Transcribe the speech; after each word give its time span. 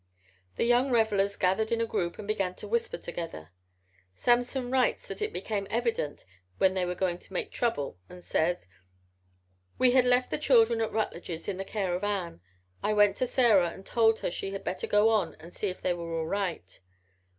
The 0.55 0.63
young 0.63 0.89
revelers 0.89 1.35
gathered 1.35 1.71
in 1.71 1.79
a 1.79 1.85
group 1.85 2.17
and 2.17 2.27
began 2.27 2.55
to 2.55 2.67
whisper 2.67 2.97
together. 2.97 3.51
Samson 4.15 4.71
writes 4.71 5.07
that 5.07 5.21
it 5.21 5.31
became 5.31 5.67
evident 5.69 6.25
then 6.57 6.73
they 6.73 6.87
were 6.87 6.95
going 6.95 7.19
to 7.19 7.33
make 7.33 7.51
trouble 7.51 7.99
and 8.09 8.23
says: 8.23 8.65
"We 9.77 9.91
had 9.91 10.05
left 10.05 10.31
the 10.31 10.39
children 10.39 10.81
at 10.81 10.91
Rutledge's 10.91 11.47
in 11.47 11.57
the 11.57 11.63
care 11.63 11.93
of 11.93 12.03
Ann. 12.03 12.41
I 12.81 12.93
went 12.93 13.15
to 13.17 13.27
Sarah 13.27 13.69
and 13.69 13.85
told 13.85 14.21
her 14.21 14.31
she 14.31 14.49
had 14.53 14.63
better 14.63 14.87
go 14.87 15.09
on 15.09 15.35
and 15.35 15.53
see 15.53 15.67
if 15.67 15.83
they 15.83 15.93
were 15.93 16.17
all 16.17 16.25
right. 16.25 16.79